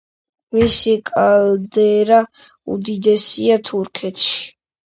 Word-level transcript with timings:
მისი 0.57 0.93
კალდერა 1.09 2.19
უდიდესია 2.77 3.59
თურქეთში. 3.71 4.43